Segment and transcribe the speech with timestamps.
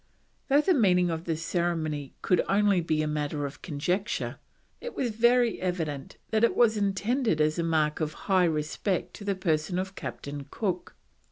[0.47, 4.37] Though the meaning of this ceremony could only be a matter of conjecture,
[4.79, 9.23] it was very evident that it was intended as a mark of high respect to
[9.23, 10.95] the person of Captain Cook.